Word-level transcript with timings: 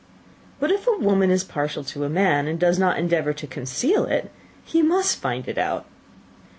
"But 0.59 0.71
if 0.71 0.87
a 0.87 0.97
woman 0.97 1.29
is 1.29 1.43
partial 1.43 1.83
to 1.83 2.03
a 2.05 2.09
man, 2.09 2.47
and 2.47 2.59
does 2.59 2.79
not 2.79 2.97
endeavor 2.97 3.33
to 3.33 3.45
conceal 3.45 4.05
it, 4.05 4.31
he 4.65 4.81
must 4.81 5.19
find 5.19 5.47
it 5.47 5.59
out." 5.59 5.85